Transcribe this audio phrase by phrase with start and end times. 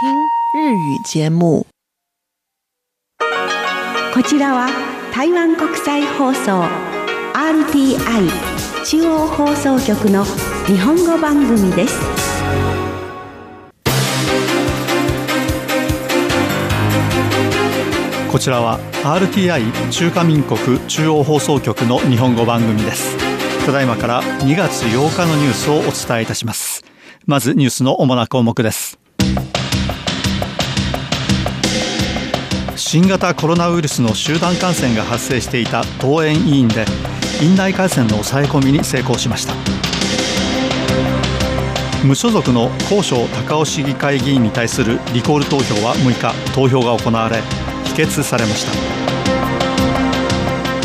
[0.00, 1.66] 听日语节目。
[4.14, 4.68] こちらは
[5.12, 6.62] 台湾国際放送
[7.34, 8.30] RTI
[8.84, 10.24] 中央放送局の
[10.68, 11.98] 日本語番組です。
[18.30, 23.16] こちらは RTI 中華民国中央放送局の日本語番組です
[23.66, 26.84] ただいまから2月8日のニュースをお伝えいたします
[27.26, 28.98] まずニュースの主な項目です
[32.78, 36.84] 新型コロナウイルスの集団感染が発生していた登園委員で
[37.42, 39.54] 院内感染の抑え込みに成功しました。
[42.04, 47.42] 無所属の高渉高尾市議会議員に対するリコール投票は6日投票が行われ
[47.84, 48.72] 否決されました。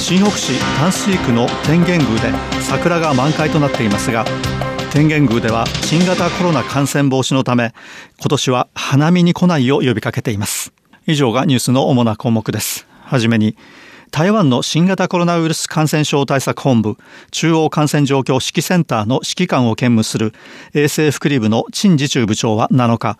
[0.00, 4.24] 新北市淡水区の天元宮で桜が満開となっていますが
[4.90, 7.72] 天元宮では新型コロナ感染防止のため
[8.18, 10.72] 今年は花見に来ないよう呼びかけています。
[11.06, 12.86] 以上がニュースの主な項目です。
[13.02, 13.56] はじめに
[14.10, 16.96] 台湾の新型コロナウイルス感染症対策本部
[17.30, 20.32] 中央感染状況指揮センターの指揮官を兼務する
[20.74, 23.18] 衛生福利部の陳次中部長は7日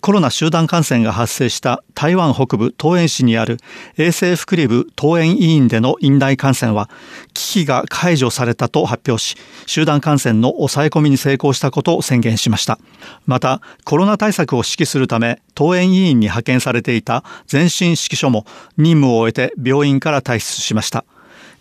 [0.00, 3.58] コロナ集団感染が発生した台湾北部桃園市にある
[3.98, 6.88] 衛生福利部桃園委員での院内感染は
[7.34, 12.78] 危機が解除されたと発表し集団感染の抑え込みに成功したことを宣言しました。
[13.26, 18.46] またコロナ対策を指揮するため桃園委員に派遣されていた前進指揮所も
[18.78, 21.04] 任務を終えて病院から退出しました。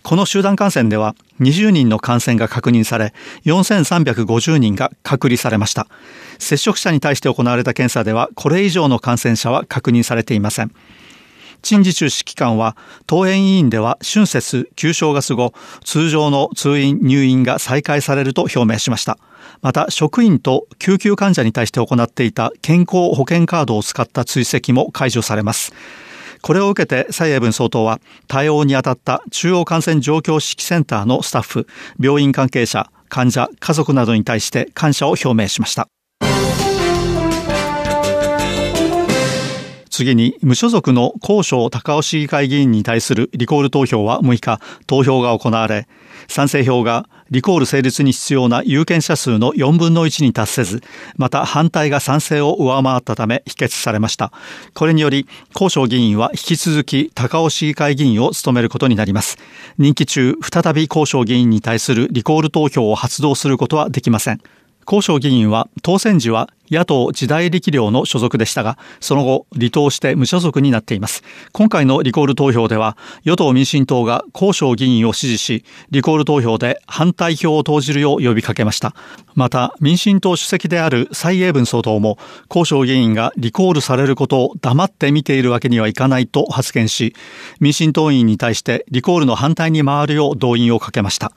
[0.04, 3.14] この集団感染では20人の感染が確認され
[3.46, 5.88] 4350人が隔離されました。
[6.40, 10.72] 接触者に対して行われた検査ではこれ以上の感染者は確認されていません。
[11.62, 12.78] 陳時中指揮官は
[13.08, 19.18] 登園委員では春節旧正月後通常の通院入院が再開されると表明しました。
[19.62, 25.74] また職員と救急患者に対して行っていた健康保険カードを使った追跡も解除されます。
[26.42, 31.68] これを受けて蔡英文総統は対応に当たった中央感染状況指揮センターのスタッフ、
[32.00, 35.90] 病院関係者、患者、家族などに対して感謝を表明しました。
[40.00, 45.90] 次に無所属の高渉高尾市議会議員に対するリコール投票は6日投票が行われ
[46.30, 50.82] 賛成票がリコール成立に必要な有権者数の4分の1に達せず
[51.18, 54.32] また反対が賛成を上回ったため否決されました。
[54.74, 59.38] これにより高渉議員は引き続き高尾市議会議員を務めることになります。
[59.78, 64.42] 任期中再び高渉議員に対するリコール投票を発動することはできません。
[64.86, 71.24] 高渉議員は当選時は野党時代力量の所属でしたが、その後離党して無所属になっています。
[71.52, 78.96] 今回のリコール投票では、与党民進党が高渉議員を支持し、リコール投票で反対票を投じるよう呼びかけました。
[79.36, 87.16] また、民進党主席である蔡英文総統も、高渉議員がリコールされることを黙って見ているわけにはいかないと発言し、
[87.60, 91.32] 民進党員に対してリコールの反対に回るよう動員をかけました。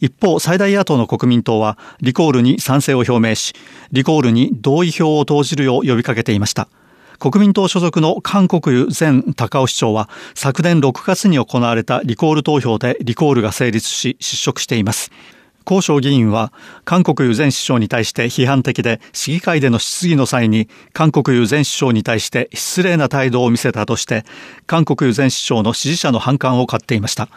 [0.00, 3.54] 一方、最大野党の国民党は、リコールに賛成を表明し、
[3.92, 6.68] リコールに同意票を投じるよう呼びかけていました。
[7.18, 15.12] 国民党所属の韓国湯前高尾市長は昨年6月に行われたリコール投票でリコールが成立し失職しています。
[15.64, 16.52] 高渉議員は
[16.84, 24.24] 韓国湯前首相に対して批判的で市議会での質疑の際に韓国湯前首相に対して失礼な態度を見せたとして
[24.66, 27.28] 韓国湯前首相の支持者の反感を買っていました。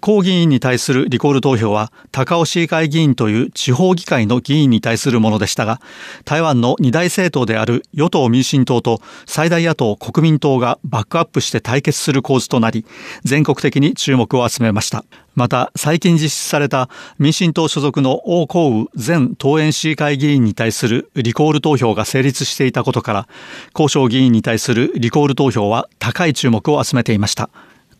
[0.00, 5.80] 抗議員に対するリコール投票は高尾市議会議員という地方議会の議員に対するものでしたが
[6.24, 12.86] 台湾の二大政党である与党民進党と最大野党国民党がバックアップして対決する構図となり
[13.24, 15.04] 全国的に注目を集めました
[15.38, 16.90] また最近実施された
[17.20, 23.28] 民進党所属の王光宇前党園市議会議員に対するリコール投票が成立していたことから
[23.72, 27.50] 高渉議員に対するリコール投票は高い注目を集めていました。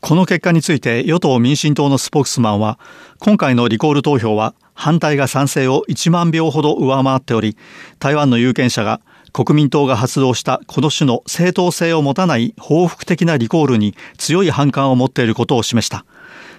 [0.00, 2.80] この結果について与党民進党のスポークスマンは
[3.20, 7.56] 今回のリコール投票は反対が賛成を1万票ほど上回っており
[8.00, 9.00] 台湾の有権者が
[9.32, 16.04] 国民党が発動したこの種の正当性を持たない報復的なリコールに強い反感を持っていることを示した。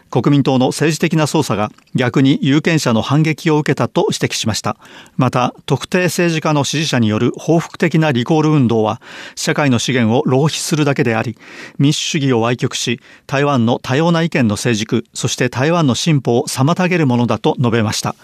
[0.09, 4.75] 国民党の政治的な操作が逆に有権者の反撃を受けたと指摘しました。
[5.17, 9.01] また、特定政治家の支持者による報復的なリコール運動は、
[9.35, 11.37] 社会の資源を浪費するだけであり、
[11.77, 18.15] 民主主義を歪曲し、台湾の多様な意見の成熟、そして台湾の進歩を妨げるものだと述べました。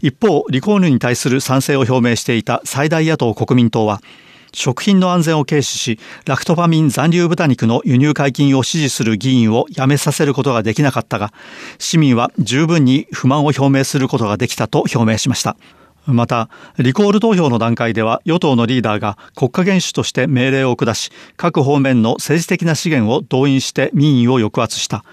[0.00, 4.02] 一方、リコールに対する賛成を表明していた最大野党国民党は、
[4.52, 11.32] 食品の安全を軽視し、ラクトファミン残留豚肉の輸入解禁を支持する議員を辞めさせることができなかったが、
[11.78, 15.56] 市民は十分に不満を表明することができたと表明しました。
[16.06, 25.04] また、リコール投票の段階では与党のリーダーが国家元首として命令を下し、各方面の政治的な資源を動員して民意を抑圧した。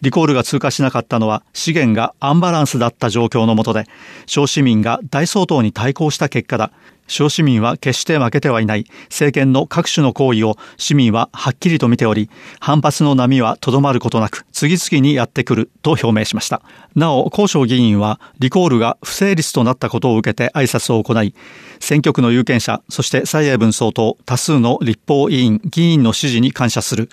[0.00, 3.86] リコールが通過しなかったのは資源がアンバランスだった状況の下で、
[4.26, 6.72] 小市民が大総統に対抗した結果だ。
[7.12, 16.62] 小市民は決して負けてはいない政権の各種の行為を市民ははっきりと見ており、反発の波はとどまることなく次々にやってくると表明しました。
[16.94, 21.34] なお、高渉議員はリコールが不成立となったことを受けて挨拶を行い、
[21.80, 27.10] 選挙区の有権者、そして蔡英文総統、多数の立法委員、議員の支持に感謝する。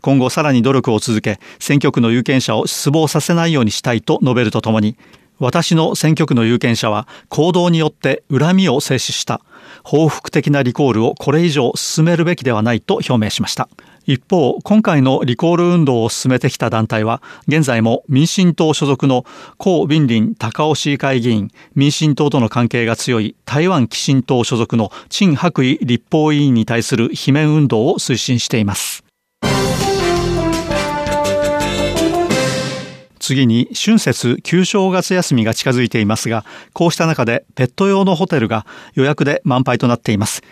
[0.00, 4.96] 今後さらに努力を続け、選挙区の有権者を失望させないようにしたいと述べるとともに、
[5.42, 9.40] 私の選挙区の有権者は行動によって恨みを制止した。
[9.82, 13.68] 報復的なリコールをこれ以上進めるべきではないと表明しました。
[14.06, 19.24] 一方、今回のリコール運動を進めてきた団体は、現在も民進党所属の
[19.58, 29.01] 江敏林高尾市議会議員、民進党との関係が強い台湾寄進党所属の陳白衣立法委員に対する罷免運動を推進しています。
[33.22, 40.42] 次に春節旧正月休みが近づいていますが、こうした中でペット用のホテルが予約で満杯となっています。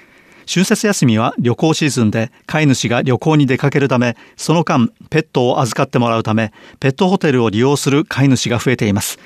[0.48, 9.18] 春節休みは旅行シーズンで飼い主が旅行に出かけるため、その間ペットを預かってもらうため、ペットホテルを利用する飼い主が増えています。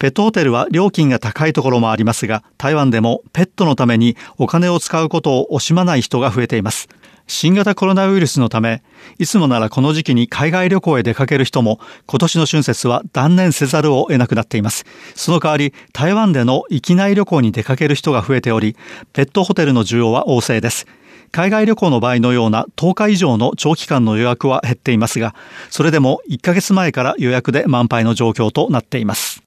[0.00, 6.88] ペットホテルは料金が高いところもありますが、台湾でもペットのためにお金を使うことを惜しまない人が増えています。
[7.28, 8.82] 新型コロナウイルスのため、
[9.18, 14.86] いつもならこの時期に海外旅行へ出かける人も、今年の春節は断念せざるを得なくなっています。
[15.14, 18.76] その代わり、台湾での域内旅行に出かける人が増えており、
[19.12, 20.86] ペットホテルの需要は旺盛です。
[21.30, 25.34] 海外旅行の場合のような10日以上の長期間の予約は減っていますが、
[25.68, 29.42] それでも1ヶ月前から予約で満杯の状況となっています。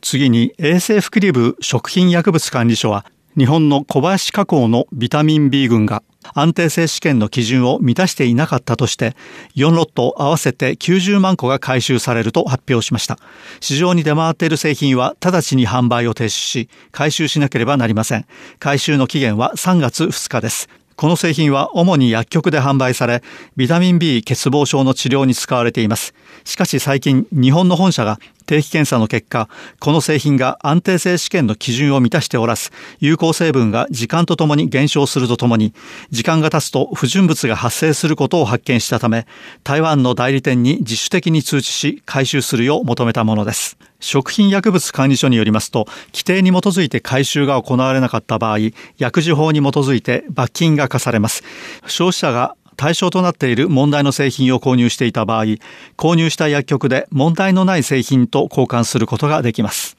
[0.00, 3.04] 次に衛生福利部食品薬物管理所は
[3.36, 6.02] 日本の小林加工のビタミン B 群が
[6.34, 9.14] 安定性試験の基準を満たしていなかったとして、
[9.56, 13.18] 4ロット合わせて90万個が回収されると発表しました。
[13.60, 18.24] 市場に出回っている製品は直ちに販売を停止し、回収しなければなりません。
[18.58, 20.70] 回収の期限は3月2日です。
[20.96, 23.22] この製品は主に薬局で販売され、
[23.54, 26.14] ビタミン B 欠乏症の治療に使われています。
[26.44, 29.48] しかし最近、日本の本社が定期検査の結果、
[29.80, 32.70] この製品が安定性試験の基準を満たしておらず、
[33.00, 35.74] 有効成分が時間とともに減少するとともに、
[36.10, 39.26] 時間が経つと不純物が発生することを発見したため、
[39.64, 43.76] 台湾の代理店に自主的に通知し、回収するよう求めたものです。
[43.98, 48.58] 食品薬物管理所によりますと、規定に基づいて回収が行われなかった場合、
[48.98, 51.42] 薬事法に基づいて罰金が課されます。
[51.86, 55.44] 消費者が対象となっている問題の製品を購入していた場合、
[55.96, 59.96] 購入した薬局で問題のない製品と交換することができます。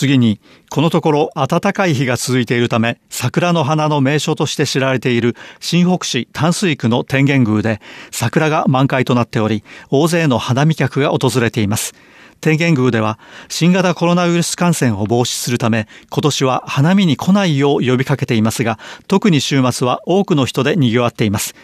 [0.00, 0.40] 次に、
[0.70, 11.94] このところ暖かい日が続いているため、桜の花の名所として知られている新北市淡水区の天元宮で、桜が満開となっており、大勢の花見客が訪れています。
[12.40, 18.78] 天元宮では新型コロナウイルス感染を防止するため今年は花見に来ないよう呼びかけていますが
[19.08, 21.54] 特に週末は多くの人で賑わっています。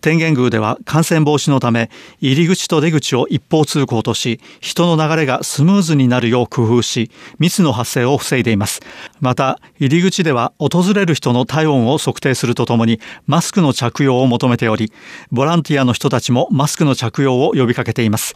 [0.00, 1.88] 天元宮では感染防止のため
[2.20, 8.80] 入り口と出口を一方通行とし人の流れがスムーズになるよう工夫し密の発生を防いでいます。
[9.20, 14.92] また入り口では訪れる人の体温を測定するとともにマスクの着用を求めており
[15.30, 18.34] ボランティアの人たちもマスクの着用を呼びかけています。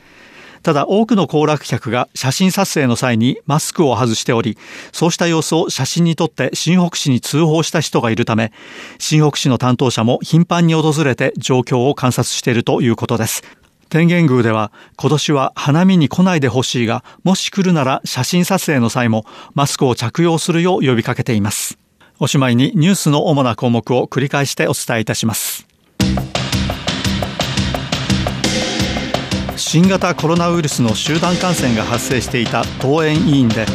[0.66, 4.58] ただ多くの行楽客が写真撮影の際にマスクを外しており、
[4.90, 8.52] そうした様子を写真に撮って新北市に通報した人がいるため、
[8.98, 13.44] 新北市の担当者も頻繁に訪れて状況を観察しているということです。
[13.90, 21.78] 天元宮では今年は花見に来ないでほしいが、もし来るなら写真撮影の際もマスクを着用するよう呼びかけています。
[22.18, 25.64] おしまいにニュースの主な項目を繰り返してお伝えいたします。
[29.56, 33.66] 新型コロナウイルスの集団感染が発生していた登園委員で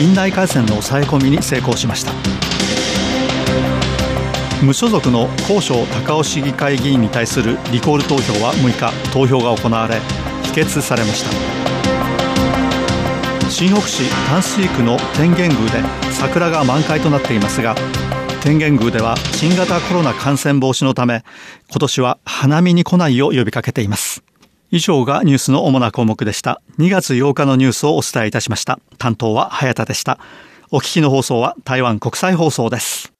[0.00, 2.12] 院内感染の抑え込みに成功しました。
[4.62, 10.00] 無所属の高渉高尾市議会議員に対するリコール投票は6日投票が行われ
[10.44, 11.30] 否決されました。
[13.50, 17.74] 新北市淡水区の天元宮で桜が満開となっていますが
[18.42, 21.24] 天元宮では新型コロナ感染防止のため
[21.70, 24.22] 今年は花見に来ないよう呼びかけています。
[24.74, 26.60] 以上がニュースの主な項目でした。
[26.80, 28.80] 2月8日のニュースをお伝えいたしました。
[28.98, 30.18] 担当は早田でした。
[30.72, 33.13] お聞きの放送は台湾国際放送です。